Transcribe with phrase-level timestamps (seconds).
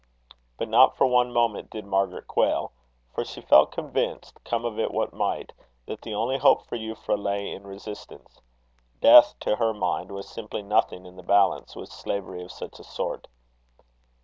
[0.57, 2.71] But not for one moment did Margaret quail;
[3.13, 5.53] for she felt convinced, come of it what might,
[5.85, 8.41] that the only hope for Euphra lay in resistance.
[8.99, 12.83] Death, to her mind, was simply nothing in the balance with slavery of such a
[12.83, 13.27] sort.